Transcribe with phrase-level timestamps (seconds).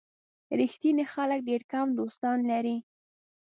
[0.59, 2.77] ریښتیني خلک ډېر کم دوستان لري.